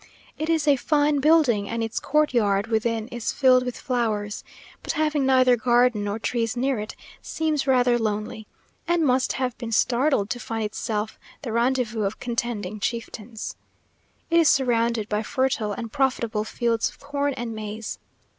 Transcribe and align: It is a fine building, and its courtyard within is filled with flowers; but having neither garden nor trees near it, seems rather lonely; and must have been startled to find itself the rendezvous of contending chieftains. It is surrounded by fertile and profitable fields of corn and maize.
It 0.35 0.49
is 0.49 0.67
a 0.67 0.77
fine 0.77 1.19
building, 1.19 1.69
and 1.69 1.83
its 1.83 1.99
courtyard 1.99 2.65
within 2.65 3.07
is 3.09 3.31
filled 3.31 3.63
with 3.63 3.79
flowers; 3.79 4.43
but 4.81 4.93
having 4.93 5.27
neither 5.27 5.55
garden 5.55 6.05
nor 6.05 6.17
trees 6.17 6.57
near 6.57 6.79
it, 6.79 6.95
seems 7.21 7.67
rather 7.67 7.99
lonely; 7.99 8.47
and 8.87 9.05
must 9.05 9.33
have 9.33 9.55
been 9.59 9.71
startled 9.71 10.31
to 10.31 10.39
find 10.39 10.63
itself 10.63 11.19
the 11.43 11.51
rendezvous 11.51 12.01
of 12.01 12.19
contending 12.19 12.79
chieftains. 12.79 13.55
It 14.31 14.39
is 14.39 14.49
surrounded 14.49 15.07
by 15.07 15.21
fertile 15.21 15.71
and 15.71 15.91
profitable 15.91 16.45
fields 16.45 16.89
of 16.89 16.99
corn 16.99 17.35
and 17.35 17.53
maize. 17.53 17.99